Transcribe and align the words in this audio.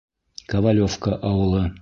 Ковалевка 0.53 1.15
ауылы. 1.33 1.65